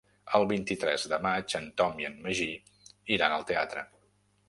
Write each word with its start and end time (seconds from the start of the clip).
El 0.37 0.45
vint-i-tres 0.51 1.05
de 1.11 1.19
maig 1.27 1.55
en 1.61 1.69
Tom 1.83 2.03
i 2.05 2.09
en 2.11 2.19
Magí 2.27 2.51
iran 3.19 3.39
al 3.41 3.51
teatre. 3.55 3.89